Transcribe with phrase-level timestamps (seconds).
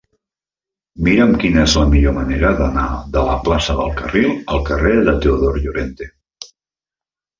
[1.07, 2.85] Mira'm quina és la millor manera d'anar
[3.17, 6.09] de la plaça del Carril al carrer de Teodor Llorente.